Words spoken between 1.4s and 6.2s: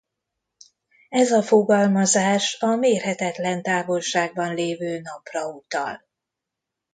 fogalmazás a mérhetetlen távolságban lévő Napra utal.